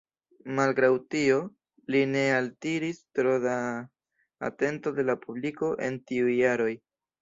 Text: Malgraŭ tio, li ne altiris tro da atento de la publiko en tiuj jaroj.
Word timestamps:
Malgraŭ 0.59 0.89
tio, 1.15 1.35
li 1.97 2.01
ne 2.15 2.25
altiris 2.39 3.03
tro 3.21 3.37
da 3.47 3.55
atento 4.53 4.99
de 5.01 5.11
la 5.11 5.21
publiko 5.31 5.75
en 5.91 6.05
tiuj 6.11 6.37
jaroj. 6.45 6.77